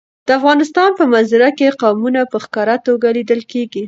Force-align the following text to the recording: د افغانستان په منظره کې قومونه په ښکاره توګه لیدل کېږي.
د 0.27 0.29
افغانستان 0.39 0.89
په 0.99 1.03
منظره 1.13 1.49
کې 1.57 1.77
قومونه 1.81 2.21
په 2.31 2.37
ښکاره 2.43 2.75
توګه 2.87 3.07
لیدل 3.17 3.41
کېږي. 3.51 3.79